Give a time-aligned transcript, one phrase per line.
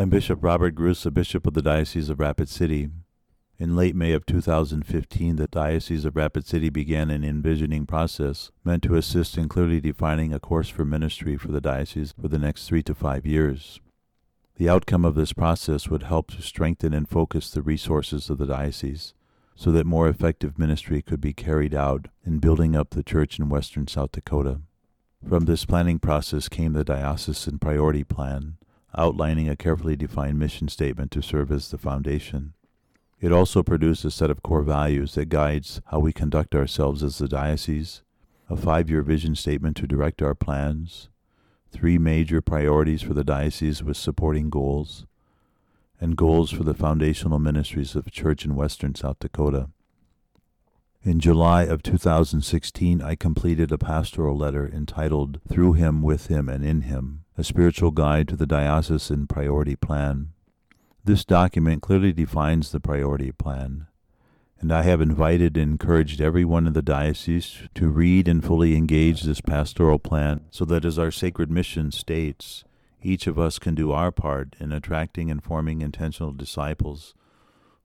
[0.00, 2.88] I'm Bishop Robert Gruss, the Bishop of the Diocese of Rapid City.
[3.58, 8.82] In late May of 2015, the Diocese of Rapid City began an envisioning process meant
[8.84, 12.66] to assist in clearly defining a course for ministry for the diocese for the next
[12.66, 13.78] three to five years.
[14.56, 18.46] The outcome of this process would help to strengthen and focus the resources of the
[18.46, 19.12] diocese
[19.54, 23.50] so that more effective ministry could be carried out in building up the church in
[23.50, 24.60] western South Dakota.
[25.28, 28.56] From this planning process came the Diocesan Priority Plan,
[28.96, 32.52] outlining a carefully defined mission statement to serve as the foundation.
[33.20, 37.18] It also produced a set of core values that guides how we conduct ourselves as
[37.18, 38.02] the diocese,
[38.48, 41.10] a five-year vision statement to direct our plans,
[41.70, 45.06] three major priorities for the diocese with supporting goals,
[46.00, 49.68] and goals for the foundational ministries of church in western South Dakota.
[51.02, 56.64] In July of 2016, I completed a pastoral letter entitled Through Him, With Him, and
[56.64, 60.28] In Him a spiritual guide to the diocesan priority plan.
[61.02, 63.86] This document clearly defines the priority plan,
[64.60, 69.22] and I have invited and encouraged everyone in the diocese to read and fully engage
[69.22, 72.62] this pastoral plan so that, as our sacred mission states,
[73.02, 77.14] each of us can do our part in attracting and forming intentional disciples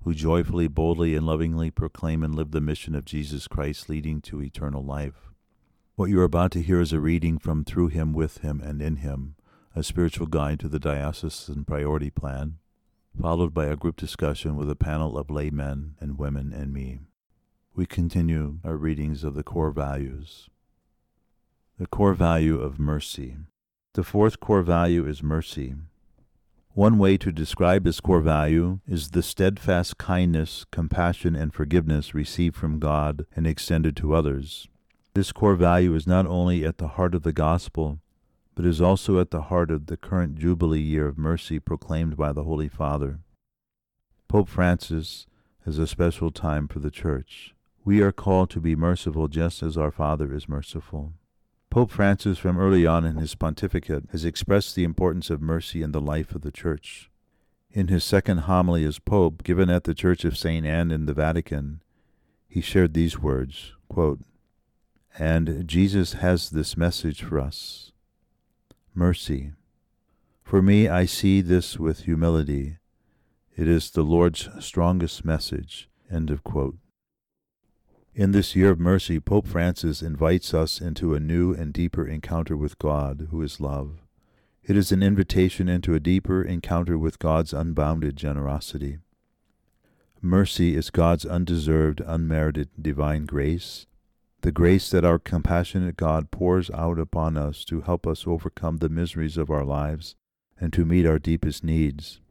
[0.03, 4.41] who joyfully, boldly, and lovingly proclaim and live the mission of Jesus Christ leading to
[4.41, 5.31] eternal life.
[5.95, 8.81] What you are about to hear is a reading from Through Him, With Him, and
[8.81, 9.35] In Him
[9.75, 12.57] a spiritual guide to the diocesan priority plan,
[13.21, 16.99] followed by a group discussion with a panel of laymen and women and me.
[17.75, 20.49] We continue our readings of the core values.
[21.77, 23.35] The core value of mercy.
[23.95, 25.75] The fourth core value is mercy.
[26.69, 32.55] One way to describe this core value is the steadfast kindness, compassion, and forgiveness received
[32.55, 34.69] from God and extended to others.
[35.13, 37.99] This core value is not only at the heart of the gospel,
[38.55, 42.31] but is also at the heart of the current Jubilee year of mercy proclaimed by
[42.31, 43.19] the Holy Father.
[44.29, 45.27] Pope Francis
[45.65, 47.53] has a special time for the Church.
[47.83, 51.13] We are called to be merciful just as our Father is merciful.
[51.69, 55.91] Pope Francis, from early on in his pontificate, has expressed the importance of mercy in
[55.91, 57.09] the life of the Church.
[57.71, 60.65] In his second homily as Pope, given at the Church of St.
[60.65, 61.81] Anne in the Vatican,
[62.47, 64.21] he shared these words quote,
[65.19, 67.91] And Jesus has this message for us
[68.95, 69.51] mercy.
[70.43, 72.77] For me, I see this with humility.
[73.57, 75.89] It is the Lord's strongest message.
[76.09, 76.77] End of quote.
[78.13, 82.55] In this year of mercy, Pope Francis invites us into a new and deeper encounter
[82.55, 83.99] with God, who is love.
[84.63, 88.99] It is an invitation into a deeper encounter with God's unbounded generosity.
[90.21, 93.85] Mercy is God's undeserved, unmerited divine grace
[94.45, 98.89] the grace that our compassionate God pours out upon us to help us overcome the
[98.89, 100.15] miseries of our lives
[100.61, 102.21] and to meet our deepest needs.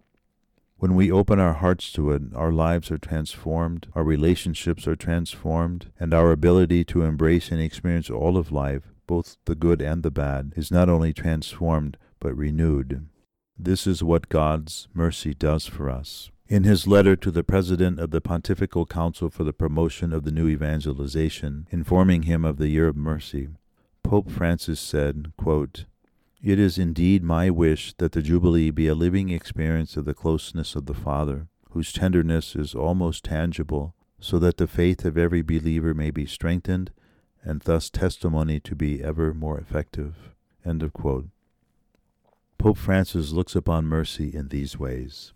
[0.77, 5.91] When we open our hearts to it, our lives are transformed, our relationships are transformed,
[5.99, 10.13] and our ability to embrace and experience all of life, both the good and the
[10.13, 13.09] bad, is not only transformed, but renewed.
[13.59, 16.31] This is what God's mercy does for us.
[16.47, 20.31] In his letter to the President of the Pontifical Council for the Promotion of the
[20.31, 23.49] New Evangelization, informing him of the Year of Mercy,
[24.03, 25.87] Pope Francis said, quote,
[26.43, 30.77] It is indeed my wish that the Jubilee be a living experience of the closeness
[30.77, 35.95] of the Father, whose tenderness is almost tangible, so that the faith of every believer
[35.95, 36.91] may be strengthened,
[37.43, 40.35] and thus testimony to be ever more effective.
[42.59, 45.33] Pope Francis looks upon mercy in these ways.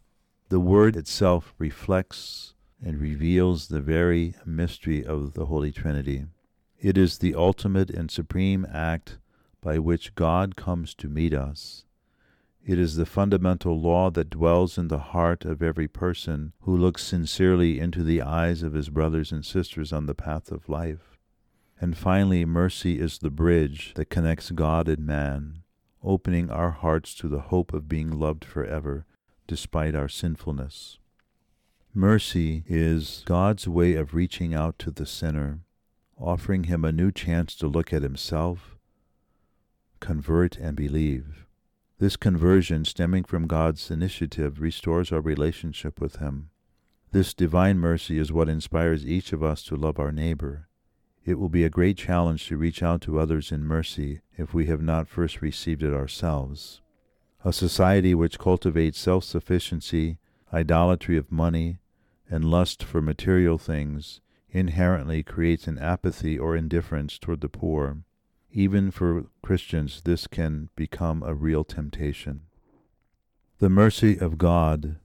[0.51, 6.25] The Word itself reflects and reveals the very mystery of the Holy Trinity.
[6.81, 9.19] It is the ultimate and supreme act
[9.61, 11.85] by which God comes to meet us.
[12.65, 17.05] It is the fundamental law that dwells in the heart of every person who looks
[17.05, 21.19] sincerely into the eyes of his brothers and sisters on the path of life.
[21.79, 25.63] And finally, mercy is the bridge that connects God and man,
[26.03, 29.05] opening our hearts to the hope of being loved forever
[29.49, 30.99] despite our sinfulness.
[31.93, 35.63] Mercy is God's way of reaching out to the sinner,
[36.17, 38.77] offering him a new chance to look at himself,
[39.99, 41.47] convert, and believe.
[41.99, 46.51] This conversion, stemming from God's initiative, restores our relationship with Him.
[47.11, 50.69] This divine mercy is what inspires each of us to love our neighbor.
[51.25, 54.67] It will be a great challenge to reach out to others in mercy if we
[54.67, 56.83] have not first received it ourselves.
[57.45, 60.19] A society which cultivates self sufficiency,
[60.53, 61.79] idolatry of money,
[62.29, 64.21] and lust for material things
[64.51, 67.99] inherently creates an apathy or indifference toward the poor.
[68.51, 72.43] Even for Christians, this can become a real temptation.
[73.59, 74.97] The mercy of God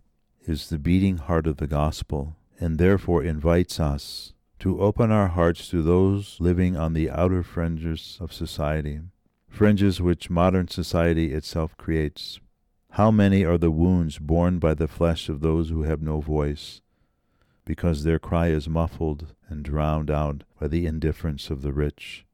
[0.46, 5.68] is the beating heart of the gospel, and therefore invites us to open our hearts
[5.70, 9.02] to those living on the outer fringes of society,
[9.54, 12.40] fringes which modern society itself creates.
[12.94, 16.82] How many are the wounds borne by the flesh of those who have no voice,
[17.64, 22.26] because their cry is muffled and drowned out by the indifference of the rich?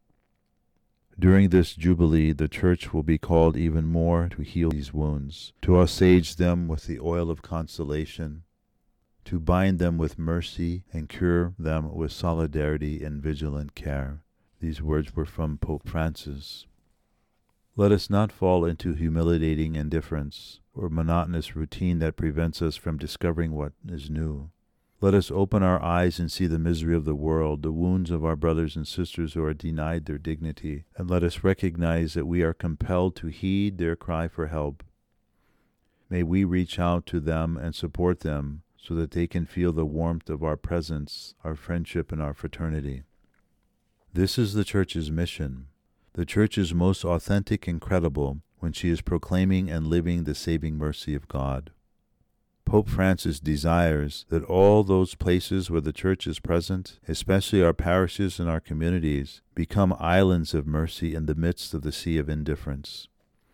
[1.20, 5.82] During this Jubilee, the Church will be called even more to heal these wounds, to
[5.82, 8.44] assuage them with the oil of consolation,
[9.26, 14.22] to bind them with mercy and cure them with solidarity and vigilant care.
[14.62, 16.66] These words were from Pope Francis.
[17.80, 23.54] Let us not fall into humiliating indifference or monotonous routine that prevents us from discovering
[23.54, 24.50] what is new.
[25.00, 28.26] Let us open our eyes and see the misery of the world, the wounds of
[28.26, 32.42] our brothers and sisters who are denied their dignity, and let us recognize that we
[32.42, 34.84] are compelled to heed their cry for help.
[36.10, 39.86] May we reach out to them and support them so that they can feel the
[39.86, 43.04] warmth of our presence, our friendship, and our fraternity.
[44.14, 45.68] This is the Church's mission.
[46.14, 50.78] The Church is most authentic and credible when she is proclaiming and living the saving
[50.78, 51.72] mercy of God.
[52.66, 58.40] Pope Francis desires that all those places where the Church is present, especially our parishes
[58.40, 63.08] and our communities, become islands of mercy in the midst of the sea of indifference.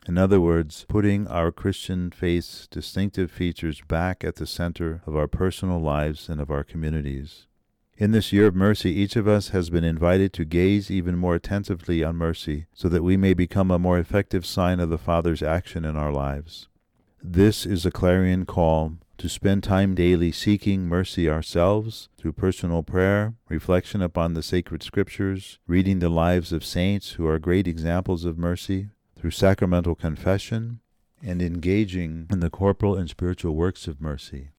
[0.08, 5.28] In other words, putting our Christian faith's distinctive features back at the center of our
[5.28, 7.48] personal lives and of our communities.
[7.98, 11.36] In this year of mercy, each of us has been invited to gaze even more
[11.36, 15.42] attentively on mercy, so that we may become a more effective sign of the Father's
[15.42, 16.68] action in our lives.
[17.24, 23.36] This is a clarion call to spend time daily seeking mercy ourselves through personal prayer,
[23.48, 28.38] reflection upon the sacred scriptures, reading the lives of saints who are great examples of
[28.38, 30.82] mercy, through sacramental confession
[31.24, 34.50] and engaging in the corporal and spiritual works of mercy.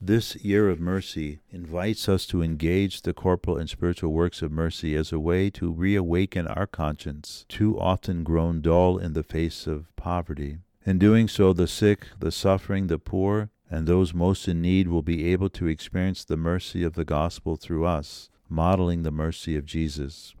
[0.00, 4.94] This year of mercy invites us to engage the corporal and spiritual works of mercy
[4.94, 9.94] as a way to reawaken our conscience, too often grown dull in the face of
[9.96, 10.58] poverty.
[10.86, 15.02] In doing so, the sick, the suffering, the poor, and those most in need will
[15.02, 19.66] be able to experience the mercy of the gospel through us, modeling the mercy of
[19.66, 20.36] Jesus.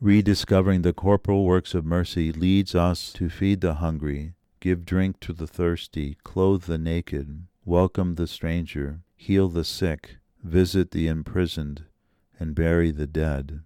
[0.00, 5.32] Rediscovering the corporal works of mercy leads us to feed the hungry, give drink to
[5.32, 11.82] the thirsty, clothe the naked, welcome the stranger, heal the sick, visit the imprisoned,
[12.38, 13.60] and bury the dead.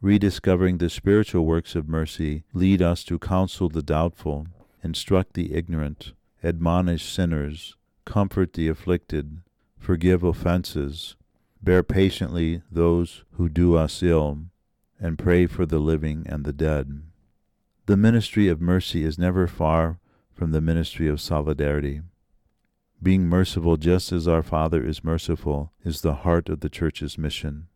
[0.00, 4.46] Rediscovering the spiritual works of mercy lead us to counsel the doubtful,
[4.84, 6.12] instruct the ignorant,
[6.44, 9.40] admonish sinners, comfort the afflicted,
[9.78, 11.16] forgive offenses,
[11.60, 14.38] bear patiently those who do us ill,
[15.00, 17.02] and pray for the living and the dead.
[17.86, 19.98] The ministry of mercy is never far
[20.32, 22.02] from the ministry of solidarity.
[23.04, 27.66] Being merciful just as our Father is merciful is the heart of the Church's mission.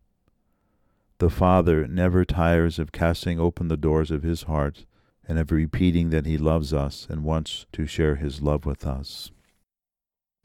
[1.19, 4.87] The Father never tires of casting open the doors of his heart
[5.27, 9.29] and of repeating that he loves us and wants to share his love with us.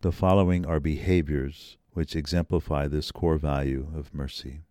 [0.03, 4.65] The following are behaviors which exemplify this core value of mercy.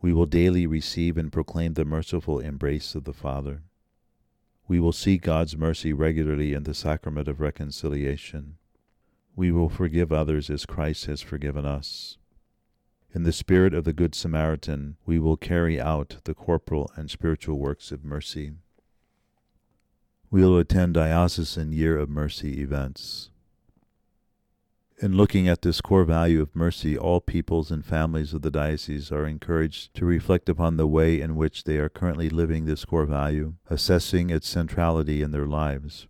[0.00, 3.62] We will daily receive and proclaim the merciful embrace of the Father.
[4.68, 8.58] We will seek God's mercy regularly in the sacrament of reconciliation.
[9.34, 12.16] We will forgive others as Christ has forgiven us.
[13.12, 17.58] In the spirit of the Good Samaritan, we will carry out the corporal and spiritual
[17.58, 18.52] works of mercy.
[20.30, 23.30] We will attend diocesan Year of Mercy events.
[25.02, 29.10] In looking at this core value of mercy, all peoples and families of the diocese
[29.10, 33.06] are encouraged to reflect upon the way in which they are currently living this core
[33.06, 36.06] value, assessing its centrality in their lives.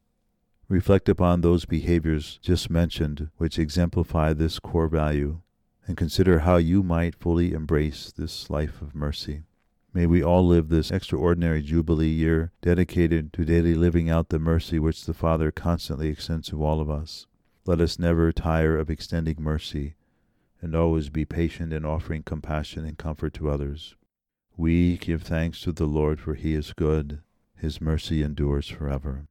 [0.70, 5.40] Reflect upon those behaviors just mentioned which exemplify this core value,
[5.84, 9.42] and consider how you might fully embrace this life of mercy.
[9.92, 14.78] May we all live this extraordinary Jubilee year dedicated to daily living out the mercy
[14.78, 17.26] which the Father constantly extends to all of us.
[17.66, 19.96] Let us never tire of extending mercy,
[20.62, 23.96] and always be patient in offering compassion and comfort to others.
[24.56, 27.22] We give thanks to the Lord, for he is good.
[27.56, 29.26] His mercy endures forever.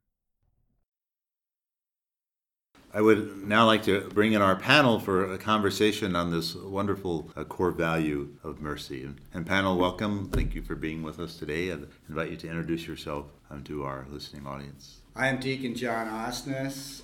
[2.92, 7.30] I would now like to bring in our panel for a conversation on this wonderful
[7.36, 9.04] uh, core value of mercy.
[9.04, 10.28] And, and, panel, welcome.
[10.30, 11.72] Thank you for being with us today.
[11.72, 11.78] I
[12.10, 15.02] invite you to introduce yourself um, to our listening audience.
[15.16, 17.04] I am Deacon John Osnes.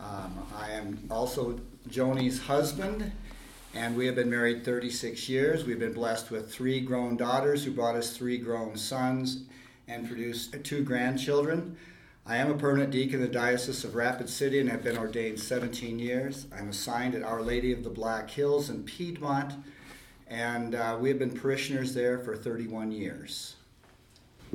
[0.00, 3.12] Um, I am also Joni's husband,
[3.74, 5.64] and we have been married 36 years.
[5.64, 9.44] We've been blessed with three grown daughters who brought us three grown sons
[9.86, 11.76] and produced two grandchildren.
[12.28, 15.38] I am a permanent deacon in the Diocese of Rapid City and have been ordained
[15.38, 16.48] 17 years.
[16.52, 19.54] I'm assigned at Our Lady of the Black Hills in Piedmont,
[20.26, 23.54] and uh, we have been parishioners there for 31 years.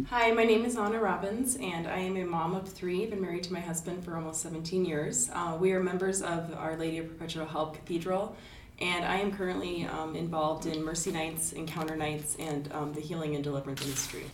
[0.08, 3.04] Hi, my name is Anna Robbins, and I am a mom of three.
[3.04, 5.30] I've Been married to my husband for almost 17 years.
[5.34, 8.36] Uh, we are members of Our Lady of Perpetual Help Cathedral,
[8.80, 13.36] and I am currently um, involved in Mercy Nights, Encounter Nights, and um, the Healing
[13.36, 14.26] and Deliverance Ministry.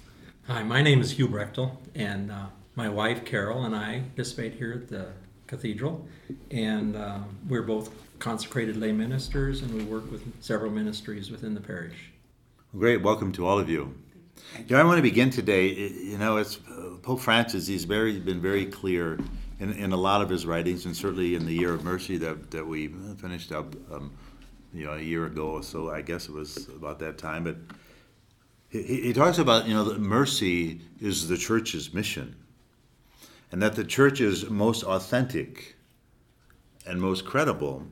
[0.47, 2.45] Hi, my name is Hugh Brechtel, and uh,
[2.77, 5.07] my wife Carol and I participate here at the
[5.47, 6.07] cathedral,
[6.51, 7.19] and uh,
[7.49, 12.11] we're both consecrated lay ministers, and we work with several ministries within the parish.
[12.77, 13.95] Great, welcome to all of you.
[14.67, 15.69] You I want to begin today.
[15.69, 17.65] You know, it's uh, Pope Francis.
[17.65, 19.17] He's very been very clear
[19.59, 22.51] in, in a lot of his writings, and certainly in the Year of Mercy that
[22.51, 24.11] that we finished up, um,
[24.71, 25.61] you know, a year ago.
[25.61, 27.43] So I guess it was about that time.
[27.43, 27.57] But
[28.69, 32.35] he, he talks about you know that mercy is the church's mission,
[33.51, 35.75] and that the church is most authentic
[36.85, 37.87] and most credible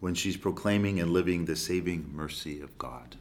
[0.00, 3.16] when she's proclaiming and living the saving mercy of God.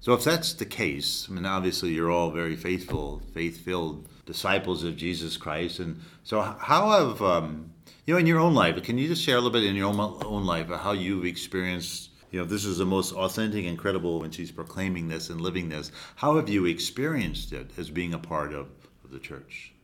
[0.00, 4.82] So, if that's the case, I mean, obviously you're all very faithful, faith filled disciples
[4.82, 5.78] of Jesus Christ.
[5.78, 7.72] And so, how have, um,
[8.06, 9.88] you know, in your own life, can you just share a little bit in your
[9.88, 14.20] own, own life how you've experienced, you know, this is the most authentic and credible
[14.20, 15.92] when she's proclaiming this and living this.
[16.16, 18.68] How have you experienced it as being a part of,
[19.04, 19.74] of the church?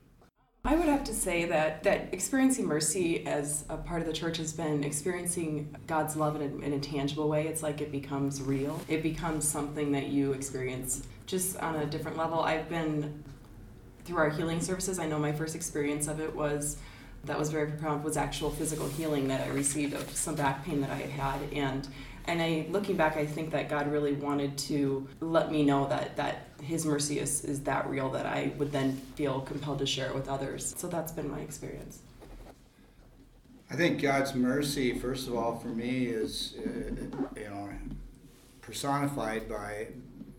[0.67, 4.39] I would have to say that that experiencing mercy as a part of the church
[4.39, 7.47] has been experiencing God's love in a, in a tangible way.
[7.47, 8.81] It's like it becomes real.
[8.89, 12.41] It becomes something that you experience just on a different level.
[12.41, 13.23] I've been
[14.05, 14.99] through our healing services.
[14.99, 16.79] I know my first experience of it was
[17.27, 20.81] that was very profound was actual physical healing that I received of some back pain
[20.81, 21.89] that I had had and
[22.27, 26.17] and I looking back I think that God really wanted to let me know that
[26.17, 30.07] that his mercy is, is that real that I would then feel compelled to share
[30.07, 30.75] it with others.
[30.77, 32.01] So that's been my experience.
[33.71, 37.71] I think God's mercy, first of all, for me, is uh, you know
[38.61, 39.89] personified by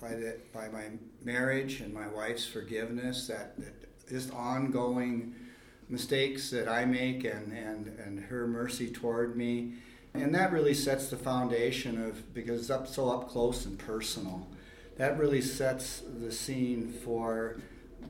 [0.01, 0.85] by the, by my
[1.23, 3.27] marriage and my wife's forgiveness.
[3.27, 5.35] That, that just ongoing
[5.89, 9.73] mistakes that I make and, and, and her mercy toward me.
[10.21, 14.47] And that really sets the foundation of because it's up so up close and personal
[14.97, 17.57] that really sets the scene for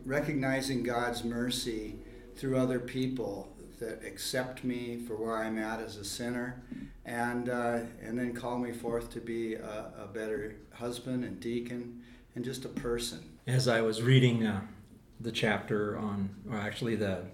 [0.06, 1.96] recognizing God's mercy
[2.36, 6.64] through other people that accept me for where I'm at as a sinner,
[7.06, 12.02] and uh, and then call me forth to be a, a, better husband and deacon
[12.36, 13.20] and just a person.
[13.46, 14.62] As I was reading uh,
[15.20, 17.26] the chapter on, or actually the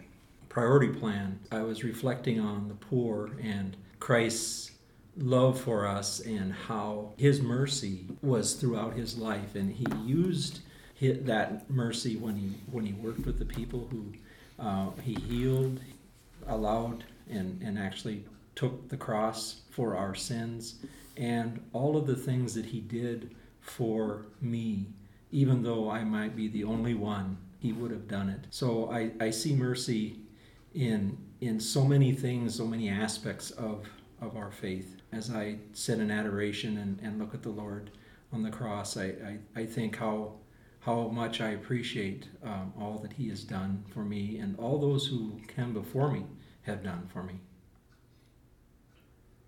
[0.50, 4.72] priority plan, I was reflecting on the poor and Christ's
[5.16, 9.56] love for us and how his mercy was throughout his life.
[9.56, 10.60] And he used
[11.00, 14.14] that mercy when he when he worked with the people who
[14.62, 15.80] uh, he healed
[16.48, 20.76] allowed and and actually took the cross for our sins
[21.16, 24.88] and all of the things that he did for me
[25.32, 28.48] even though i might be the only one he would have done it.
[28.50, 30.20] So i i see mercy
[30.74, 33.88] in in so many things so many aspects of
[34.24, 34.98] of our faith.
[35.12, 37.92] As I sit in adoration and, and look at the Lord
[38.32, 40.34] on the cross, I, I, I think how
[40.82, 45.08] how much I appreciate um, all that He has done for me and all those
[45.08, 46.26] who came before me
[46.64, 47.40] have done for me.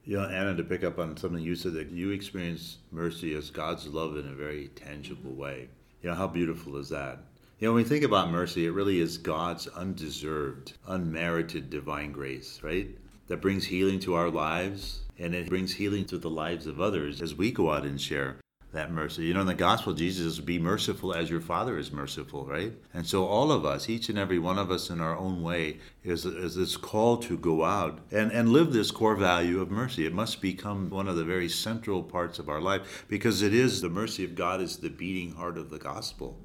[0.06, 3.88] Yeah, Anna, to pick up on something you said, that you experience mercy as God's
[3.88, 5.68] love in a very tangible way.
[6.02, 7.20] You know, how beautiful is that?
[7.60, 12.60] You know, when we think about mercy, it really is God's undeserved, unmerited divine grace,
[12.62, 12.90] right?
[13.28, 17.22] that brings healing to our lives and it brings healing to the lives of others
[17.22, 18.38] as we go out and share
[18.74, 19.24] that mercy.
[19.24, 22.74] You know, in the gospel, Jesus be merciful as your Father is merciful, right?
[22.94, 25.80] And so all of us, each and every one of us in our own way,
[26.04, 30.06] is, is this call to go out and, and live this core value of mercy.
[30.06, 33.80] It must become one of the very central parts of our life because it is
[33.80, 36.38] the mercy of God is the beating heart of the gospel.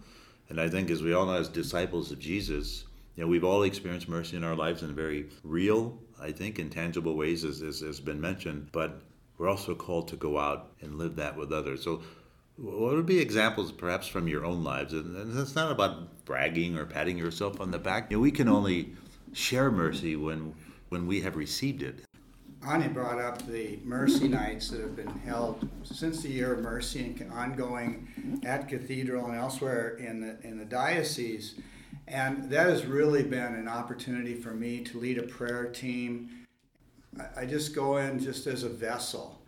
[0.50, 2.84] And I think as we all know as disciples of Jesus,
[3.16, 6.68] you know, we've all experienced mercy in our lives in very real I think, in
[6.68, 9.00] tangible ways, as, as has been mentioned, but
[9.38, 11.82] we're also called to go out and live that with others.
[11.82, 12.02] So,
[12.56, 14.92] what would be examples, perhaps, from your own lives?
[14.92, 18.10] And it's not about bragging or patting yourself on the back.
[18.10, 18.92] You know, we can only
[19.32, 20.54] share mercy when
[20.90, 22.04] when we have received it.
[22.66, 27.16] Anna brought up the Mercy Nights that have been held since the Year of Mercy
[27.18, 31.54] and ongoing at Cathedral and elsewhere in the in the diocese.
[32.06, 36.46] And that has really been an opportunity for me to lead a prayer team.
[37.36, 39.40] I just go in just as a vessel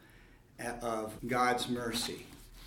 [0.59, 2.25] eh, of God's mercy.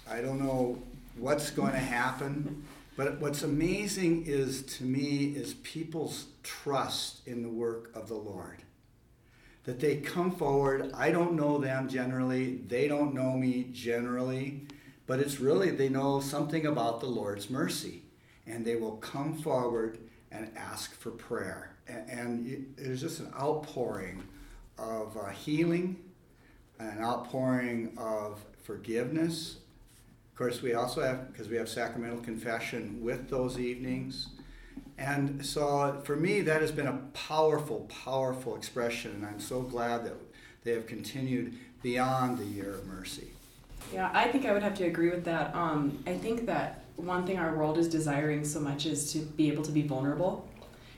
[0.10, 0.82] I don't know
[1.18, 2.66] what's going to happen,
[2.98, 8.65] But what's amazing is to me is people's trust in the work of the Lord.
[9.66, 10.92] That they come forward.
[10.94, 12.58] I don't know them generally.
[12.68, 14.68] They don't know me generally.
[15.08, 18.04] But it's really, they know something about the Lord's mercy.
[18.46, 19.98] And they will come forward
[20.32, 21.76] and ask for prayer.
[21.88, 24.24] And, and there's just an outpouring
[24.78, 25.98] of uh, healing,
[26.80, 29.58] an outpouring of forgiveness.
[30.32, 34.28] Of course, we also have, because we have sacramental confession with those evenings.
[34.98, 39.12] And so for me, that has been a powerful, powerful expression.
[39.12, 40.16] And I'm so glad that
[40.64, 43.28] they have continued beyond the year of mercy.
[43.94, 45.54] Yeah, I think I would have to agree with that.
[45.54, 49.52] Um, I think that one thing our world is desiring so much is to be
[49.52, 50.48] able to be vulnerable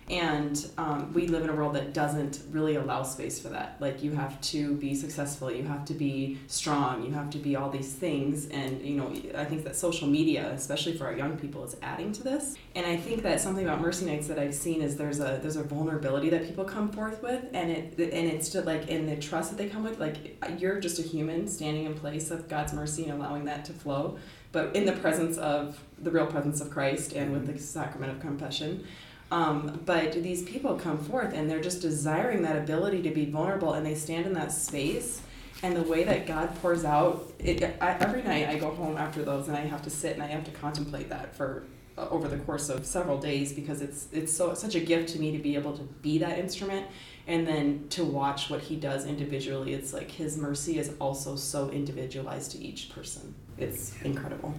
[0.10, 3.76] and um, we live in a world that doesn't really allow space for that.
[3.82, 7.56] Like you have to be successful you have to be strong you have to be
[7.56, 8.48] all these things.
[8.48, 12.14] And you know i think that social media especially for our young people is adding
[12.14, 12.56] to this.
[12.76, 15.58] And i think that something about mercy nights that i've seen is there's a there's
[15.58, 17.44] a vulnerability that people come forth with.
[17.54, 20.80] And it and it's just like in the trust that they come with like you're
[20.80, 24.18] just a human standing in place of god's mercy and allowing that to flow.
[24.54, 28.22] But in the presence of the real presence of christ and with the sacrament of
[28.22, 28.86] confession
[29.32, 33.74] um, but these people come forth and they're just desiring that ability to be vulnerable
[33.74, 35.22] and they stand in that space.
[35.64, 39.24] And the way that God pours out, it, I, every night I go home after
[39.24, 41.66] those and I have to sit and I have to contemplate that for
[41.98, 45.20] uh, over the course of several days because it's it's so such a gift to
[45.20, 46.86] me to be able to be that instrument
[47.26, 49.74] and then to watch what he does individually.
[49.74, 53.34] It's like his mercy is also so individualized to each person.
[53.58, 54.54] It's incredible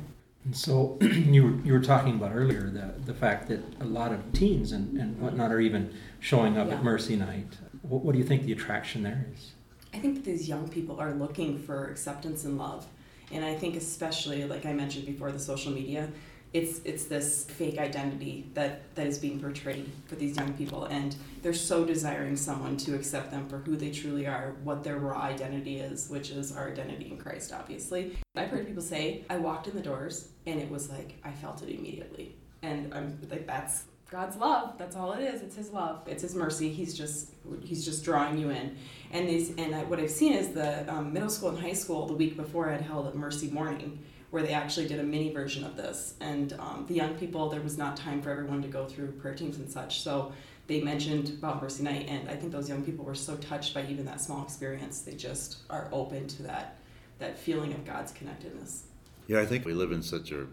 [0.48, 4.12] and so you were, you were talking about earlier the, the fact that a lot
[4.12, 6.76] of teens and, and whatnot are even showing up yeah.
[6.76, 7.58] at Mercy Night.
[7.82, 9.52] What, what do you think the attraction there is?
[9.92, 12.86] I think that these young people are looking for acceptance and love.
[13.30, 16.08] And I think especially, like I mentioned before, the social media,
[16.52, 21.14] it's it's this fake identity that that is being portrayed for these young people and
[21.42, 25.20] they're so desiring someone to accept them for who they truly are what their raw
[25.20, 28.16] identity is which is our identity in christ obviously.
[28.34, 31.62] I've heard people say i walked in the doors and it was like i felt
[31.62, 32.34] it immediately.
[32.62, 34.78] And i'm like that's god's love.
[34.78, 35.42] That's all it is.
[35.42, 36.00] It's his love.
[36.06, 36.70] It's his mercy.
[36.70, 37.30] He's just
[37.62, 38.76] he's just drawing you in.
[39.12, 42.06] And these and I, what i've seen is the um, middle school and high school
[42.06, 45.64] the week before had held a mercy morning where they actually did a mini version
[45.64, 46.14] of this.
[46.20, 49.34] And um, the young people, there was not time for everyone to go through prayer
[49.34, 50.02] teams and such.
[50.02, 50.32] So
[50.66, 53.86] they mentioned about Mercy Night, and I think those young people were so touched by
[53.86, 55.00] even that small experience.
[55.00, 56.76] They just are open to that
[57.18, 58.84] that feeling of God's connectedness.
[59.26, 60.46] Yeah, I think we live in such a,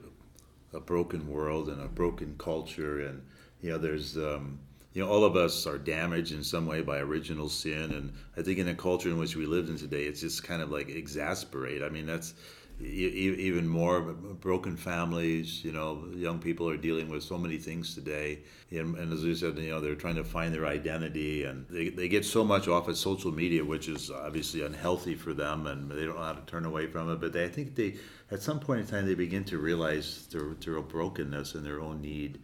[0.73, 3.21] a broken world and a broken culture, and
[3.61, 4.17] you know, there's.
[4.17, 4.59] Um,
[4.93, 8.41] you know, all of us are damaged in some way by original sin, and I
[8.41, 10.87] think in the culture in which we live in today, it's just kind of like
[10.87, 11.83] exasperate.
[11.83, 12.33] I mean, that's
[12.81, 15.63] even more broken families.
[15.63, 18.39] You know, young people are dealing with so many things today,
[18.71, 21.89] and, and as you said, you know, they're trying to find their identity, and they,
[21.89, 25.89] they get so much off of social media, which is obviously unhealthy for them, and
[25.89, 27.19] they don't know how to turn away from it.
[27.21, 27.95] But they, I think they,
[28.31, 32.01] at some point in time, they begin to realize their their brokenness and their own
[32.01, 32.39] need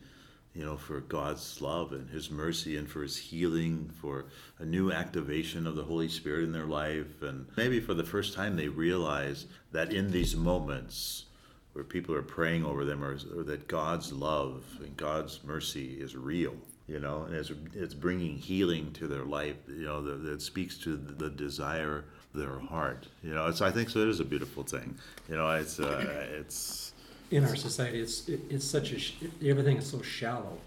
[0.53, 4.25] you know, for God's love and His mercy and for His healing, for
[4.59, 7.21] a new activation of the Holy Spirit in their life.
[7.21, 11.25] And maybe for the first time they realize that in these moments
[11.73, 16.15] where people are praying over them, or, or that God's love and God's mercy is
[16.15, 16.55] real.
[16.87, 19.55] You know, and it's, it's bringing healing to their life.
[19.69, 23.07] You know, that, that speaks to the desire their heart.
[23.23, 23.99] You know, it's I think so.
[23.99, 24.95] It is a beautiful thing.
[25.29, 26.90] You know, it's uh, it's
[27.31, 29.13] in our society, it's it, it's such a sh-
[29.43, 30.57] everything is so shallow.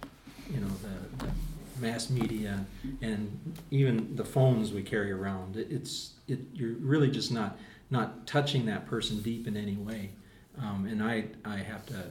[0.53, 1.31] You know, the, the
[1.81, 2.65] mass media
[3.01, 5.57] and even the phones we carry around.
[5.57, 7.59] It, it's it you're really just not
[7.91, 10.11] not touching that person deep in any way.
[10.59, 12.11] Um, and I I have to.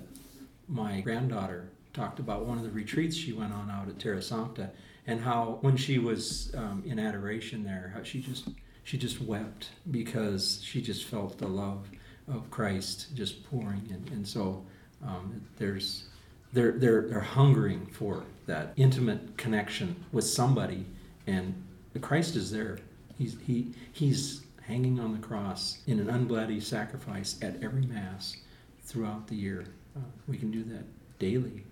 [0.68, 4.70] My granddaughter talked about one of the retreats she went on out at Terra Sancta,
[5.06, 8.48] and how when she was um, in adoration there, how she just
[8.84, 11.90] she just wept because she just felt the love
[12.28, 14.64] of Christ just pouring, and, and so
[15.06, 16.06] um, there's
[16.54, 20.86] they're, they're they're hungering for that intimate connection with somebody,
[21.28, 21.54] and
[22.02, 22.80] Christ is there.
[23.18, 28.38] He's he he's hanging on the cross in an unbloody sacrifice at every mass
[28.84, 29.66] throughout the year.
[29.96, 30.84] Uh, we can do that
[31.20, 31.64] daily.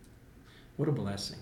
[0.77, 1.39] What a blessing.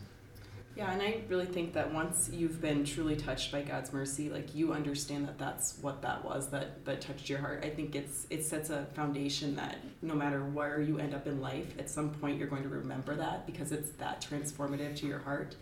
[0.76, 4.56] Yeah, and I really think that once you've been truly touched by God's mercy, like
[4.56, 7.64] you understand that that's what that was that that touched your heart.
[7.66, 11.42] I think it's it sets a foundation that no matter where you end up in
[11.42, 15.20] life, at some point you're going to remember that because it's that transformative to your
[15.20, 15.56] heart.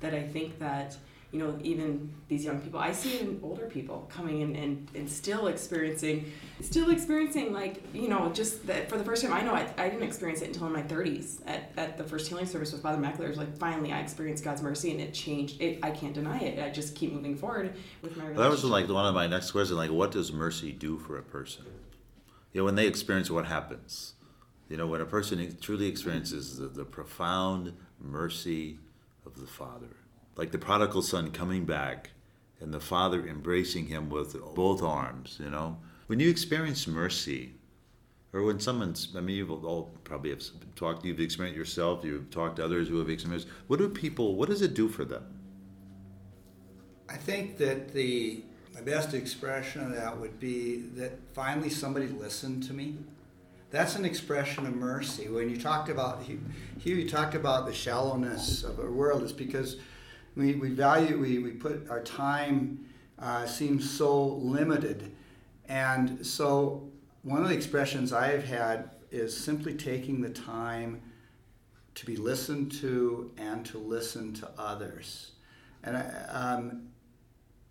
[0.00, 0.96] That I think that
[1.30, 5.10] you know, even these young people, I see even older people coming in and, and
[5.10, 9.52] still experiencing, still experiencing like, you know, just that for the first time, I know
[9.52, 12.72] I, I didn't experience it until in my 30s at, at the first healing service
[12.72, 13.36] with Father Mackler.
[13.36, 15.60] like, finally, I experienced God's mercy and it changed.
[15.60, 16.58] It, I can't deny it.
[16.64, 18.42] I just keep moving forward with my relationship.
[18.42, 21.22] That was like one of my next questions, like, what does mercy do for a
[21.22, 21.66] person?
[22.54, 24.14] You know, when they experience what happens,
[24.70, 28.78] you know, when a person truly experiences the, the profound mercy
[29.26, 29.97] of the Father
[30.38, 32.10] like the prodigal son coming back
[32.60, 35.76] and the father embracing him with both arms, you know.
[36.06, 37.54] When you experience mercy,
[38.32, 40.42] or when someone's, I mean, you've all probably have
[40.76, 44.48] talked, you've experienced yourself, you've talked to others who have experienced, what do people, what
[44.48, 45.24] does it do for them?
[47.08, 48.42] I think that the,
[48.74, 52.96] my best expression of that would be that finally somebody listened to me.
[53.70, 55.28] That's an expression of mercy.
[55.28, 56.38] When you talked about, here
[56.96, 59.76] you talked about the shallowness of our world, it's because
[60.38, 62.78] we, we value, we, we put our time
[63.18, 65.12] uh, seems so limited.
[65.68, 66.88] And so
[67.22, 71.02] one of the expressions I have had is simply taking the time
[71.96, 75.32] to be listened to and to listen to others.
[75.82, 76.88] And, I, um,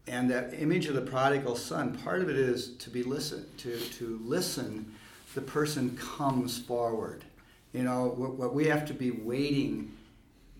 [0.06, 3.80] and that image of the prodigal son, part of it is to be listen, to,
[3.80, 4.94] to listen,
[5.36, 7.24] the person comes forward.
[7.72, 9.97] You know, what, what we have to be waiting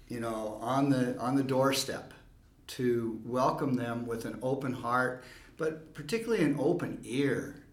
[0.08, 2.14] you know, on the on the doorstep
[2.68, 5.24] to welcome them with an open heart,
[5.58, 7.64] but particularly an open ear.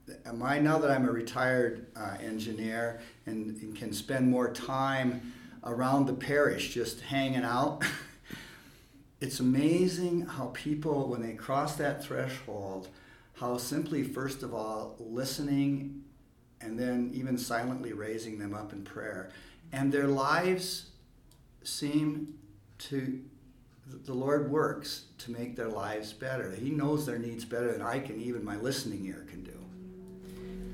[0.43, 5.33] I now that I'm a retired uh, engineer and, and can spend more time
[5.65, 7.83] around the parish just hanging out?
[9.21, 12.89] it's amazing how people, when they cross that threshold,
[13.35, 16.05] how simply, first of all, listening
[16.61, 19.31] and then even silently raising them up in prayer.
[19.73, 20.91] And their lives
[21.65, 22.35] seem
[22.79, 23.21] to,
[24.05, 26.53] the Lord works to make their lives better.
[26.53, 29.53] He knows their needs better than I can, even my listening ear can do.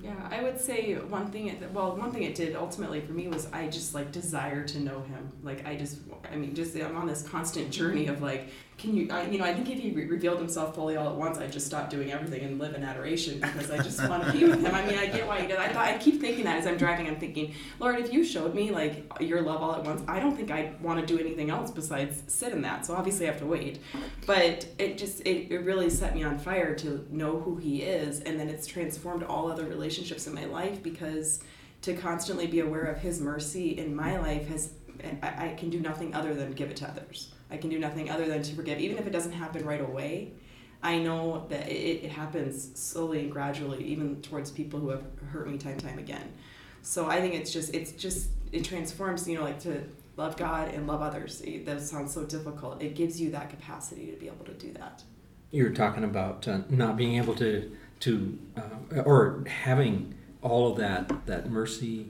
[0.02, 1.48] Yeah, I would say one thing.
[1.48, 4.80] It, well, one thing it did ultimately for me was I just like desire to
[4.80, 5.30] know Him.
[5.42, 5.98] Like I just,
[6.30, 9.44] I mean, just I'm on this constant journey of like can you, I, you know,
[9.44, 12.12] I think if he re- revealed himself fully all at once, I'd just stop doing
[12.12, 14.74] everything and live in adoration because I just want to be with him.
[14.74, 15.58] I mean, I get why he does.
[15.58, 17.06] I thought I keep thinking that as I'm driving.
[17.06, 20.34] I'm thinking, Lord, if you showed me like your love all at once, I don't
[20.34, 22.86] think I'd want to do anything else besides sit in that.
[22.86, 23.80] So obviously, I have to wait.
[24.26, 28.20] But it just it, it really set me on fire to know who he is,
[28.20, 31.40] and then it's transformed all other relationships in my life because
[31.82, 34.72] to constantly be aware of his mercy in my life has
[35.22, 37.32] I, I can do nothing other than give it to others.
[37.50, 40.32] I can do nothing other than to forgive, even if it doesn't happen right away.
[40.82, 45.48] I know that it, it happens slowly and gradually, even towards people who have hurt
[45.48, 46.32] me time and time again.
[46.82, 49.82] So I think it's just it's just it transforms, you know, like to
[50.16, 51.42] love God and love others.
[51.64, 52.82] That sounds so difficult.
[52.82, 55.02] It gives you that capacity to be able to do that.
[55.50, 61.26] You're talking about uh, not being able to to uh, or having all of that
[61.26, 62.08] that mercy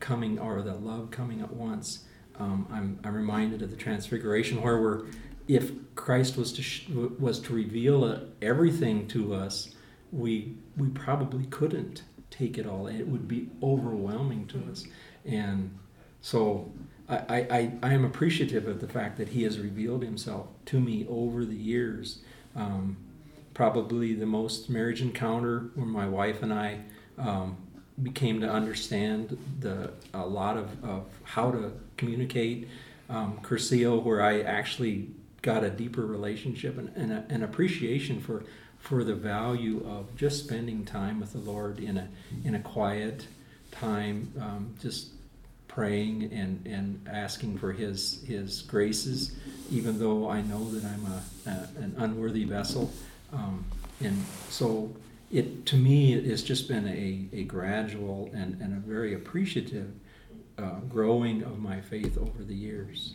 [0.00, 2.04] coming or the love coming at once
[2.38, 5.06] um, I'm, I'm reminded of the Transfiguration, where we're,
[5.48, 9.74] if Christ was to sh- was to reveal uh, everything to us,
[10.12, 12.86] we we probably couldn't take it all.
[12.86, 14.84] It would be overwhelming to us,
[15.24, 15.76] and
[16.20, 16.72] so
[17.08, 21.06] I, I, I am appreciative of the fact that He has revealed Himself to me
[21.08, 22.20] over the years.
[22.54, 22.96] Um,
[23.52, 26.80] probably the most marriage encounter where my wife and I
[27.18, 27.56] um,
[28.02, 32.68] became to understand the a lot of, of how to communicate.
[33.08, 35.10] Um, Cursillo, where I actually
[35.42, 38.44] got a deeper relationship and, and a, an appreciation for
[38.78, 42.08] for the value of just spending time with the Lord in a
[42.44, 43.26] in a quiet
[43.70, 45.08] time, um, just
[45.68, 49.32] praying and, and asking for His His graces,
[49.70, 52.90] even though I know that I'm a, a an unworthy vessel,
[53.32, 53.64] um,
[54.00, 54.94] and so
[55.30, 59.92] it to me it's just been a, a gradual and, and a very appreciative
[60.60, 63.14] uh, growing of my faith over the years.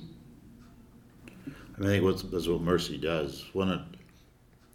[1.80, 3.46] I, think what's, that's what mercy does.
[3.54, 3.82] One, of,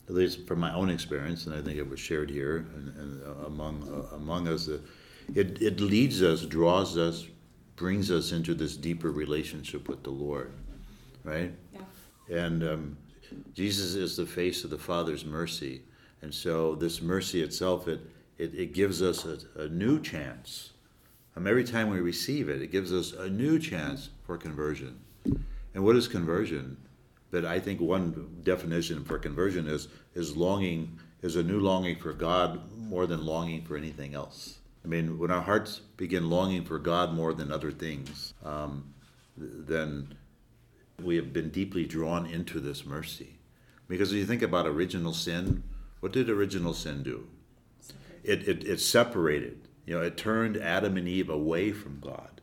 [0.08, 3.22] at least from my own experience, and I think it was shared here and, and
[3.22, 4.78] uh, among uh, among us, uh,
[5.34, 7.26] it it leads us, draws us,
[7.76, 10.52] brings us into this deeper relationship with the Lord,
[11.22, 11.52] right?
[11.72, 12.36] Yeah.
[12.36, 12.96] And um,
[13.54, 15.82] Jesus is the face of the Father's mercy
[16.22, 18.00] and so this mercy itself, it,
[18.38, 20.69] it, it gives us a, a new chance.
[21.40, 25.00] Um, every time we receive it, it gives us a new chance for conversion.
[25.72, 26.76] And what is conversion?
[27.30, 32.12] But I think one definition for conversion is is longing is a new longing for
[32.12, 34.58] God more than longing for anything else.
[34.84, 38.92] I mean, when our hearts begin longing for God more than other things, um,
[39.38, 40.14] then
[41.02, 43.38] we have been deeply drawn into this mercy
[43.88, 45.62] Because if you think about original sin,
[46.00, 47.28] what did original sin do?
[48.22, 52.40] It, it, it separated, you know, it turned Adam and Eve away from God.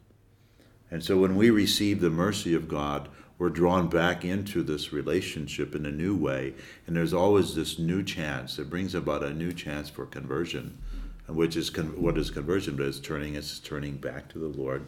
[0.89, 5.75] And so when we receive the mercy of God, we're drawn back into this relationship
[5.75, 6.53] in a new way.
[6.85, 8.57] And there's always this new chance.
[8.57, 10.77] It brings about a new chance for conversion,
[11.27, 12.75] And which is con- what is conversion?
[12.75, 14.85] But it's turning us turning back to the Lord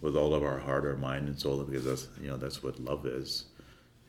[0.00, 2.80] with all of our heart, our mind, and soul, because that's you know that's what
[2.80, 3.44] love is.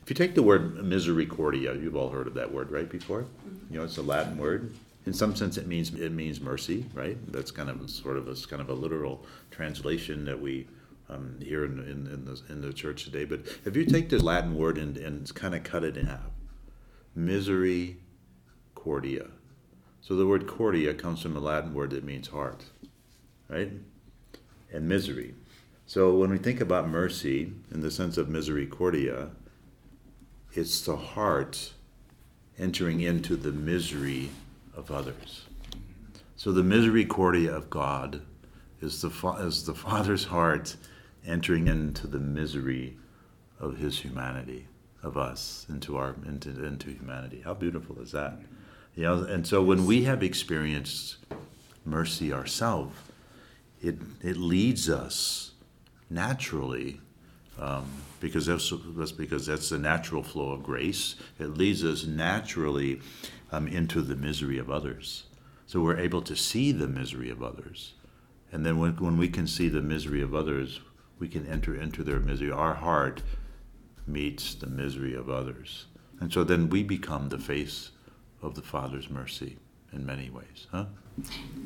[0.04, 2.90] If you take the word misericordia, you've all heard of that word, right?
[2.90, 3.74] Before, mm-hmm.
[3.74, 4.74] you know, it's a Latin word.
[5.06, 7.18] In some sense, it means it means mercy, right?
[7.32, 10.68] That's kind of sort of a kind of a literal translation that we
[11.12, 13.26] um, in, in, in, the, in the church today.
[13.26, 16.22] But if you take the Latin word and, and kind of cut it in half,
[17.16, 17.98] misericordia.
[20.02, 22.66] So the word cordia comes from a Latin word that means heart,
[23.50, 23.72] right?
[24.74, 25.36] And misery.
[25.86, 29.32] So when we think about mercy in the sense of misericordia,
[30.54, 31.74] it's the heart
[32.58, 34.30] entering into the misery
[34.76, 35.46] of others.
[36.36, 38.22] So the misericordia of God
[38.82, 40.76] is the, is the Father's heart
[41.26, 42.98] entering into the misery
[43.60, 44.68] of His humanity,
[45.04, 47.42] of us, into our into, into humanity.
[47.44, 48.40] How beautiful is that?
[48.96, 51.18] You know, and so when we have experienced
[51.86, 52.96] mercy ourselves,
[53.82, 55.52] it it leads us
[56.10, 57.00] naturally
[57.62, 57.86] um,
[58.20, 61.16] because that's, that's because that's the natural flow of grace.
[61.40, 63.02] It leads us naturally
[63.52, 65.24] um, into the misery of others.
[65.68, 67.94] So we're able to see the misery of others.
[68.52, 70.82] And then when, when we can see the misery of others,
[71.20, 72.52] we can enter into their misery.
[72.52, 73.22] Our heart
[74.06, 75.86] meets the misery of others.
[76.20, 77.92] And so then we become the face
[78.42, 79.58] of the Father's mercy
[79.94, 80.86] in many ways, huh?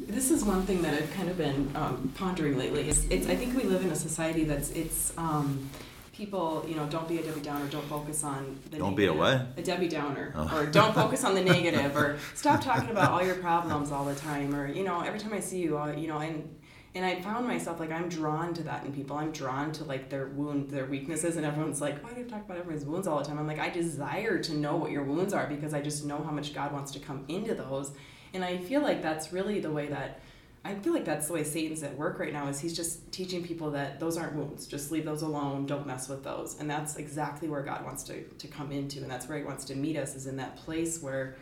[0.07, 2.87] This is one thing that I've kind of been um, pondering lately.
[2.87, 5.69] It's, it's, I think we live in a society that's it's um,
[6.13, 7.67] people, you know, don't be a Debbie Downer.
[7.67, 8.97] Don't focus on the don't negative.
[8.97, 9.47] be a what?
[9.57, 10.57] A Debbie Downer, oh.
[10.57, 14.15] or don't focus on the negative, or stop talking about all your problems all the
[14.15, 16.55] time, or you know, every time I see you, uh, you know, and
[16.95, 19.17] and I found myself like I'm drawn to that in people.
[19.17, 22.45] I'm drawn to like their wound, their weaknesses, and everyone's like, "Why do you talk
[22.45, 25.33] about everyone's wounds all the time?" I'm like, I desire to know what your wounds
[25.33, 27.91] are because I just know how much God wants to come into those,
[28.35, 30.19] and I feel like that's really the way that
[30.63, 32.47] I feel like that's the way Satan's at work right now.
[32.47, 36.09] Is he's just teaching people that those aren't wounds, just leave those alone, don't mess
[36.09, 39.37] with those, and that's exactly where God wants to to come into, and that's where
[39.37, 41.35] He wants to meet us, is in that place where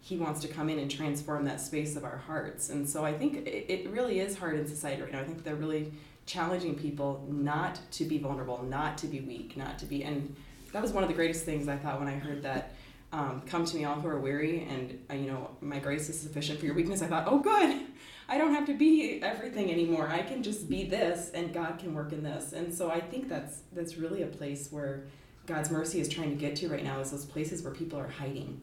[0.00, 2.70] he wants to come in and transform that space of our hearts.
[2.70, 5.20] And so I think it, it really is hard in society right now.
[5.20, 5.92] I think they're really
[6.26, 10.04] challenging people not to be vulnerable, not to be weak, not to be.
[10.04, 10.36] And
[10.72, 12.74] that was one of the greatest things I thought when I heard that.
[13.10, 16.20] Um, come to me, all who are weary, and uh, you know my grace is
[16.20, 17.00] sufficient for your weakness.
[17.00, 17.86] I thought, oh, good,
[18.28, 20.08] I don't have to be everything anymore.
[20.08, 22.52] I can just be this, and God can work in this.
[22.52, 25.04] And so I think that's that's really a place where
[25.46, 27.00] God's mercy is trying to get to right now.
[27.00, 28.60] Is those places where people are hiding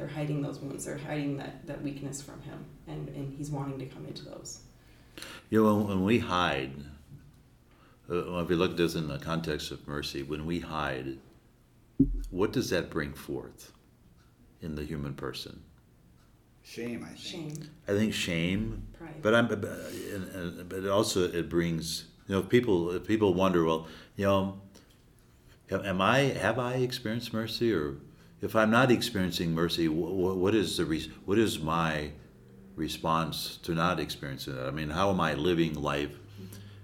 [0.00, 3.78] they're hiding those wounds they're hiding that, that weakness from him and, and he's wanting
[3.78, 4.60] to come into those
[5.50, 6.72] you know when, we hide
[8.10, 11.18] uh, if we look at this in the context of mercy when we hide
[12.30, 13.72] what does that bring forth
[14.60, 15.62] in the human person
[16.62, 19.22] shame i think shame i think shame Pride.
[19.22, 24.60] but i'm but, and, also it brings you know people people wonder well you know
[25.70, 27.96] am i have i experienced mercy or
[28.42, 32.12] if I'm not experiencing mercy, what is the re- what is my
[32.74, 34.66] response to not experiencing that?
[34.66, 36.18] I mean, how am I living life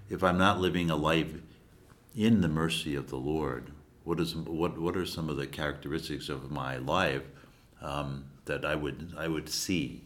[0.09, 1.33] if I'm not living a life
[2.15, 3.71] in the mercy of the Lord?
[4.03, 7.23] What is what what are some of the characteristics of my life
[7.81, 10.03] um, that I would I would see?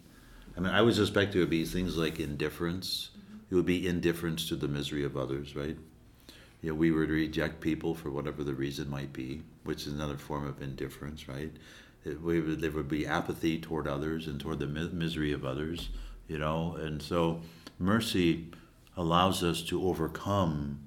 [0.56, 3.12] I mean, I would suspect it would be things like indifference.
[3.50, 5.78] It would be indifference to the misery of others, right?
[6.62, 10.18] You know, we would reject people for whatever the reason might be which is another
[10.18, 11.52] form of indifference, right?
[12.04, 15.46] It, we would, there would be apathy toward others and toward the mi- misery of
[15.46, 15.90] others,
[16.28, 17.42] you know, and so
[17.78, 18.48] mercy
[18.98, 20.80] allows us to overcome,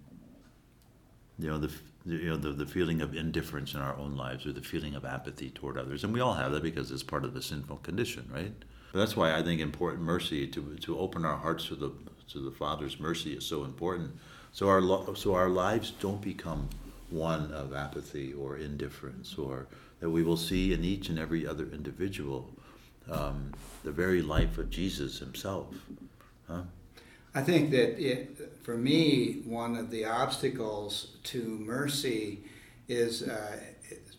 [1.38, 1.72] you know, the
[2.06, 5.04] you know the, the feeling of indifference in our own lives or the feeling of
[5.04, 8.28] apathy toward others, and we all have that because it's part of the sinful condition,
[8.32, 8.52] right?
[8.92, 11.92] But that's why I think important mercy to to open our hearts to the
[12.28, 14.12] to the Father's mercy is so important.
[14.52, 14.82] So our
[15.16, 16.68] so our lives don't become
[17.10, 19.66] one of apathy or indifference, or
[20.00, 22.50] that we will see in each and every other individual
[23.10, 25.66] um, the very life of Jesus himself.
[26.48, 26.62] Huh?
[27.34, 32.44] I think that it, for me, one of the obstacles to mercy
[32.88, 33.58] is uh,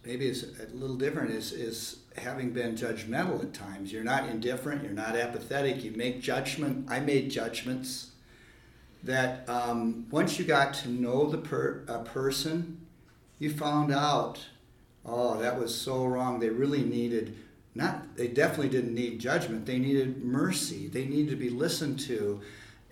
[0.06, 1.32] maybe it's a little different.
[1.32, 3.92] Is is having been judgmental at times.
[3.92, 4.84] You're not indifferent.
[4.84, 5.84] You're not apathetic.
[5.84, 6.88] You make judgment.
[6.90, 8.12] I made judgments
[9.04, 12.86] that um, once you got to know the per, a person,
[13.40, 14.40] you found out
[15.06, 16.40] oh, that was so wrong.
[16.40, 17.38] They really needed
[17.76, 18.16] not.
[18.16, 19.66] They definitely didn't need judgment.
[19.66, 20.88] They needed mercy.
[20.88, 22.42] They needed to be listened to,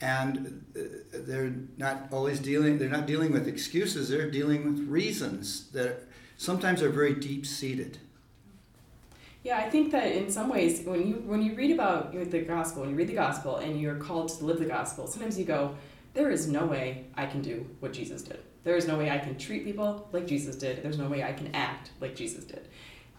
[0.03, 0.79] and uh,
[1.13, 2.77] they're not always dealing.
[2.77, 4.09] They're not dealing with excuses.
[4.09, 6.01] They're dealing with reasons that
[6.35, 7.99] sometimes are very deep seated.
[9.43, 12.81] Yeah, I think that in some ways, when you when you read about the gospel,
[12.81, 15.75] when you read the gospel, and you're called to live the gospel, sometimes you go,
[16.13, 18.39] "There is no way I can do what Jesus did.
[18.65, 20.83] There is no way I can treat people like Jesus did.
[20.83, 22.67] There's no way I can act like Jesus did."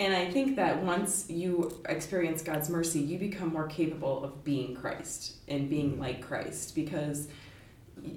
[0.00, 4.74] And I think that once you experience God's mercy, you become more capable of being
[4.74, 6.00] Christ and being mm.
[6.00, 7.28] like Christ because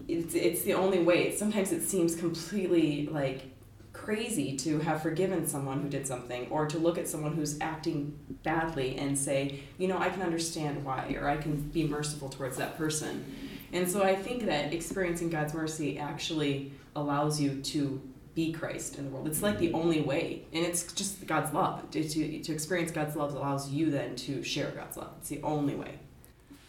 [0.08, 1.36] it's it's the only way.
[1.36, 3.52] Sometimes it seems completely like
[3.94, 8.18] crazy to have forgiven someone who did something or to look at someone who's acting
[8.44, 12.58] badly and say, you know, I can understand why or I can be merciful towards
[12.58, 13.26] that person.
[13.74, 18.02] And so I think that experiencing God's mercy actually allows you to
[18.38, 19.28] be Christ in the world.
[19.28, 19.78] It's like the mm-hmm.
[19.78, 20.44] only way.
[20.54, 21.90] And it's just God's love.
[21.90, 25.10] To, to, to experience God's love allows you then to share God's love.
[25.18, 25.96] It's the only way.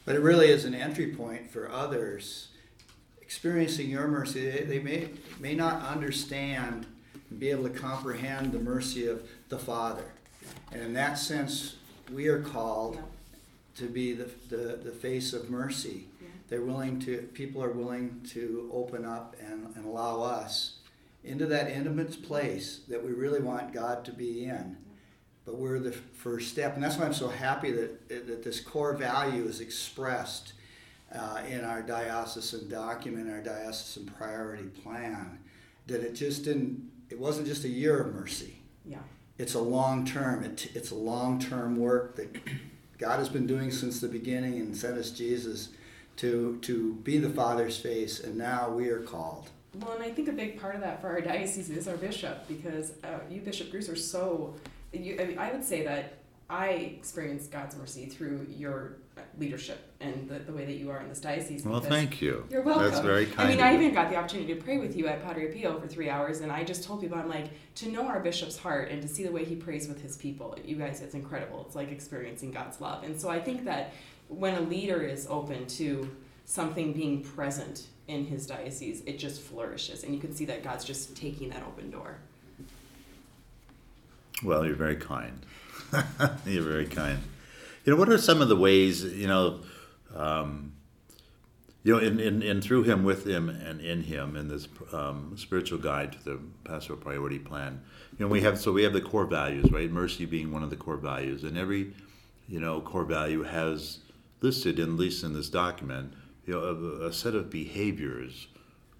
[0.06, 2.48] But it really is an entry point for others
[3.20, 4.50] experiencing your mercy.
[4.50, 6.86] They, they may, may not understand
[7.28, 10.06] and be able to comprehend the mercy of the Father.
[10.72, 11.76] And in that sense,
[12.10, 13.02] we are called yeah.
[13.76, 16.06] to be the, the, the face of mercy.
[16.18, 16.28] Yeah.
[16.48, 20.77] They're willing to, people are willing to open up and, and allow us
[21.28, 24.76] into that intimate place that we really want God to be in.
[25.44, 26.74] But we're the first step.
[26.74, 30.52] And that's why I'm so happy that, that this core value is expressed
[31.14, 35.38] uh, in our diocesan document, our diocesan priority plan.
[35.86, 38.60] That it just didn't it wasn't just a year of mercy.
[38.84, 38.98] Yeah.
[39.38, 40.44] It's a long term.
[40.44, 42.36] It, it's a long term work that
[42.98, 45.70] God has been doing since the beginning and sent us Jesus
[46.16, 49.50] to to be the Father's face, and now we are called.
[49.74, 52.48] Well, and I think a big part of that for our diocese is our bishop,
[52.48, 54.54] because uh, you, Bishop Gruss, are so.
[54.92, 58.96] You, I, mean, I would say that I experienced God's mercy through your
[59.38, 61.64] leadership and the, the way that you are in this diocese.
[61.64, 62.46] Well, thank you.
[62.50, 62.84] You're welcome.
[62.84, 63.48] That's very kind.
[63.48, 65.86] I mean, I even got the opportunity to pray with you at Padre Pio for
[65.86, 69.02] three hours, and I just told people, I'm like, to know our bishop's heart and
[69.02, 71.64] to see the way he prays with his people, you guys, it's incredible.
[71.66, 73.04] It's like experiencing God's love.
[73.04, 73.92] And so I think that
[74.28, 76.10] when a leader is open to
[76.46, 80.84] something being present in his diocese, it just flourishes, and you can see that God's
[80.84, 82.16] just taking that open door.
[84.42, 85.44] Well, you're very kind.
[86.46, 87.18] you're very kind.
[87.84, 89.60] You know, what are some of the ways, you know,
[90.14, 90.72] um,
[91.84, 95.34] you know, in, in, in through him, with him, and in him, in this um,
[95.36, 97.80] spiritual guide to the pastoral priority plan,
[98.18, 99.90] you know, we have so we have the core values, right?
[99.90, 101.92] Mercy being one of the core values, and every,
[102.48, 103.98] you know, core value has
[104.40, 106.12] listed, in, at least in this document,
[106.48, 108.48] you know, a, a set of behaviors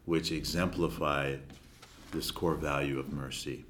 [0.04, 1.36] which exemplify
[2.12, 3.64] this core value of mercy.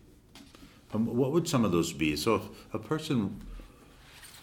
[0.92, 2.16] Um, what would some of those be?
[2.16, 3.40] So, if a person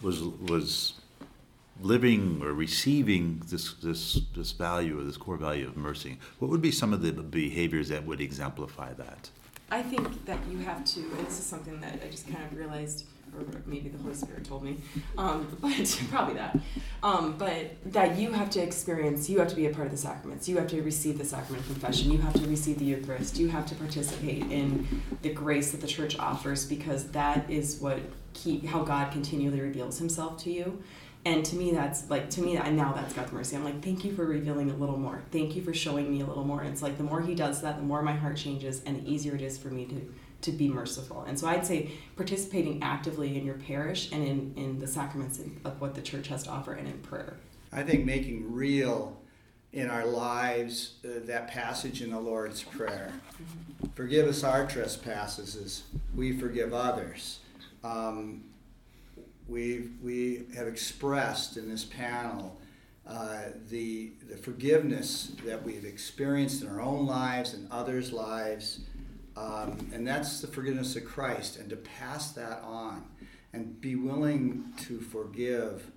[0.01, 0.93] was was
[1.81, 6.61] living or receiving this this this value or this core value of mercy, what would
[6.61, 9.29] be some of the behaviors that would exemplify that?
[9.69, 12.55] I think that you have to, and this is something that I just kind of
[12.55, 13.05] realized,
[13.37, 14.77] or maybe the Holy Spirit told me,
[15.17, 16.57] um, but probably that.
[17.03, 19.97] Um, but that you have to experience, you have to be a part of the
[19.97, 20.47] sacraments.
[20.47, 22.11] You have to receive the sacrament of confession.
[22.11, 23.37] You have to receive the Eucharist.
[23.37, 27.99] You have to participate in the grace that the Church offers because that is what
[28.33, 30.81] keep how God continually reveals Himself to you.
[31.25, 33.55] And to me, that's like to me, now that's God's mercy.
[33.55, 35.23] I'm like, thank you for revealing a little more.
[35.31, 36.61] Thank you for showing me a little more.
[36.61, 39.11] And it's like the more He does that, the more my heart changes, and the
[39.11, 41.23] easier it is for me to to be merciful.
[41.27, 45.81] And so I'd say participating actively in your parish and in in the sacraments of
[45.81, 47.37] what the church has to offer, and in prayer.
[47.71, 49.19] I think making real
[49.73, 53.11] in our lives uh, that passage in the Lord's Prayer.
[53.11, 53.87] Mm-hmm.
[53.93, 55.83] Forgive us our trespasses as
[56.15, 57.39] we forgive others
[57.85, 58.43] um,
[59.47, 62.59] we we have expressed in this panel
[63.07, 68.79] uh, the, the forgiveness that we've experienced in our own lives and others' lives.
[69.37, 73.03] Um, and that's the forgiveness of Christ, and to pass that on
[73.53, 75.91] and be willing to forgive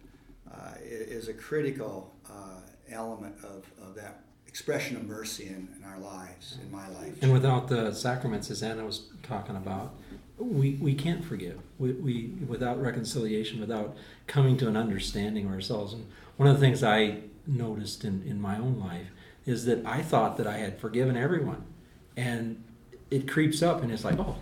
[0.53, 5.99] uh, is a critical uh, element of, of that expression of mercy in, in our
[5.99, 7.15] lives, in my life.
[7.23, 9.95] And without the sacraments, as Anna was talking about,
[10.39, 11.59] we, we can't forgive.
[11.79, 15.93] We, we without reconciliation, without coming to an understanding of ourselves.
[15.93, 19.09] And one of the things I noticed in, in my own life
[19.47, 21.65] is that I thought that I had forgiven everyone.
[22.17, 22.65] And
[23.11, 24.37] it creeps up and it's like, oh,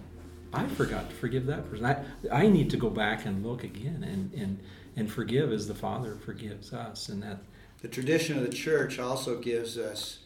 [0.52, 1.86] I forgot to forgive that person.
[1.86, 2.02] I,
[2.32, 4.58] I need to go back and look again and, and,
[4.96, 7.08] and forgive as the Father forgives us.
[7.08, 7.38] And that
[7.82, 10.20] the tradition of the church also gives us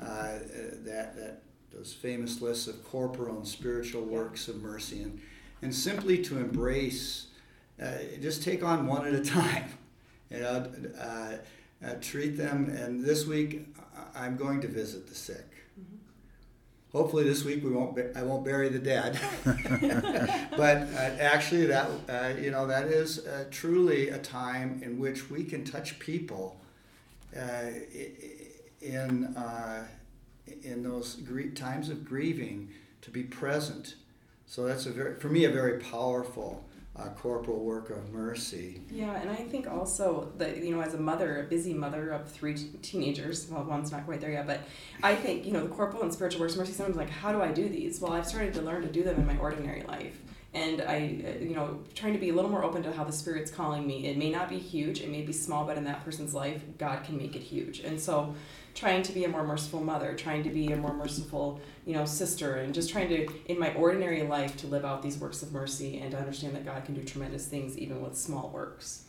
[0.00, 0.38] uh,
[0.84, 1.42] that, that
[1.72, 5.02] those famous lists of corporal and spiritual works of mercy.
[5.02, 5.20] And,
[5.62, 7.28] and simply to embrace,
[7.80, 9.64] uh, just take on one at a time.
[10.28, 10.68] You know,
[11.00, 11.34] uh,
[11.86, 12.68] uh, treat them.
[12.68, 13.68] And this week,
[14.12, 15.55] I'm going to visit the sick.
[16.96, 17.98] Hopefully, this week we won't.
[18.16, 19.20] I won't bury the dead.
[20.56, 25.30] but uh, actually, that uh, you know that is uh, truly a time in which
[25.30, 26.58] we can touch people
[27.38, 27.66] uh,
[28.80, 29.86] in uh,
[30.62, 32.70] in those grie- times of grieving
[33.02, 33.96] to be present.
[34.46, 36.64] So that's a very, for me, a very powerful
[36.98, 38.80] uh, corporal work of mercy.
[38.90, 42.30] Yeah, and I think also that you know, as a mother, a busy mother of
[42.30, 44.60] three t- teenagers, well, one's not quite there yet, but
[45.02, 46.72] I think you know the corporal and spiritual works of mercy.
[46.72, 48.00] Sometimes like, how do I do these?
[48.00, 50.18] Well, I've started to learn to do them in my ordinary life,
[50.54, 50.98] and I,
[51.40, 54.06] you know, trying to be a little more open to how the Spirit's calling me.
[54.06, 57.04] It may not be huge, it may be small, but in that person's life, God
[57.04, 58.34] can make it huge, and so.
[58.76, 62.04] Trying to be a more merciful mother, trying to be a more merciful, you know,
[62.04, 65.50] sister, and just trying to, in my ordinary life, to live out these works of
[65.50, 69.04] mercy and to understand that God can do tremendous things even with small works.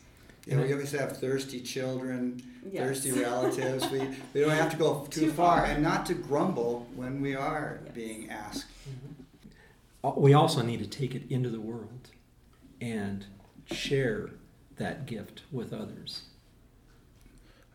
[0.46, 2.42] You know, we always have thirsty children,
[2.72, 2.82] Yes.
[2.88, 3.90] thirsty relatives.
[3.90, 3.98] We,
[4.32, 5.58] we don't have to go too, Too far.
[5.58, 5.66] far.
[5.66, 7.94] and not to grumble when we are Yes.
[7.94, 8.64] being asked.
[10.02, 12.08] Uh, We also need to take it into the world
[12.80, 13.26] and
[13.70, 14.30] share
[14.76, 16.22] that gift with others.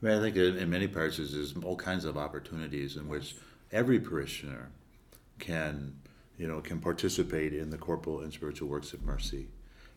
[0.04, 3.38] I mean, I think in, many parishes there's all kinds of opportunities in which
[3.72, 4.70] every parishioner
[5.40, 5.96] can,
[6.38, 9.48] you know, can participate in the corporal and spiritual works of mercy.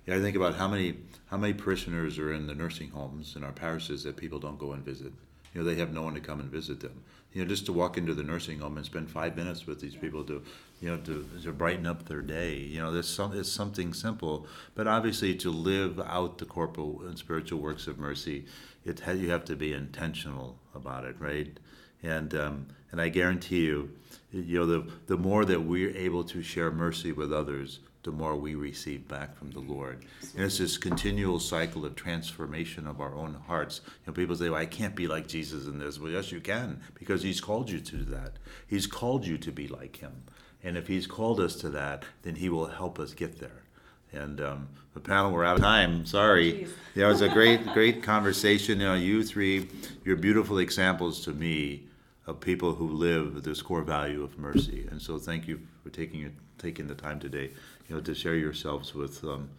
[0.07, 0.95] Yeah, I think about how many
[1.27, 4.73] how many parishioners are in the nursing homes in our parishes that people don't go
[4.73, 5.13] and visit.
[5.53, 7.03] You know, they have no one to come and visit them.
[7.37, 9.95] You know, just to walk into the nursing home and spend five minutes with these
[9.95, 10.43] people to,
[10.81, 12.55] you know, to, to brighten up their day.
[12.55, 17.19] You know, there's some it's something simple, but obviously to live out the corporal and
[17.19, 18.47] spiritual works of mercy,
[18.87, 21.59] it ha- you have to be intentional about it, right?
[22.03, 23.91] And um, and I guarantee you,
[24.33, 28.37] you know, the the more that we're able to share mercy with others, the more
[28.37, 30.05] we receive back from the Lord.
[30.35, 33.81] And it's this continual cycle of transformation of our own hearts.
[33.85, 35.99] You know, people say, well, I can't be like Jesus in this.
[35.99, 38.35] Well, yes, you can, because He's called you to that.
[38.67, 40.23] He's called you to be like Him.
[40.63, 43.65] And if He's called us to that, then He will help us get there.
[44.13, 46.07] And um, the panel, we're out of time.
[46.07, 46.53] Sorry.
[46.53, 46.71] Jeez.
[46.95, 48.79] Yeah, it was a great, great conversation.
[48.79, 49.69] You know, you three,
[50.05, 51.83] you're beautiful examples to me
[52.29, 54.87] of people who live this core value of mercy.
[54.93, 57.51] And so, thank you for taking taking the time today,
[57.89, 59.51] you know, to share yourselves with, um,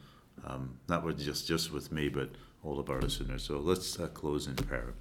[0.46, 2.30] um, not with just just with me, but
[2.64, 3.44] all of our listeners.
[3.44, 4.94] So let's uh, close in prayer.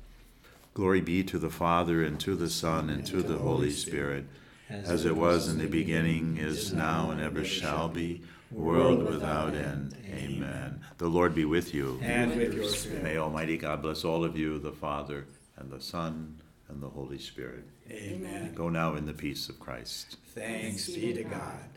[0.75, 4.27] Glory be to the Father and to the Son and to the Holy Spirit,
[4.69, 9.97] as it was in the beginning, is now, and ever shall be, world without end.
[10.07, 10.81] Amen.
[10.99, 11.99] The Lord be with you.
[12.03, 13.03] And with your spirit.
[13.03, 16.37] May Almighty God bless all of you, the Father and the Son
[16.69, 17.65] and the Holy Spirit.
[17.91, 18.53] Amen.
[18.55, 20.17] Go now in the peace of Christ.
[20.35, 21.69] Thanks be to God.